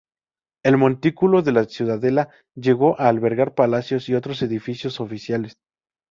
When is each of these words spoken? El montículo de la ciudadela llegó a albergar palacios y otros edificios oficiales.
El 0.63 0.77
montículo 0.77 1.43
de 1.43 1.51
la 1.51 1.65
ciudadela 1.65 2.29
llegó 2.55 2.99
a 2.99 3.07
albergar 3.07 3.53
palacios 3.53 4.09
y 4.09 4.15
otros 4.15 4.41
edificios 4.41 4.99
oficiales. 4.99 5.59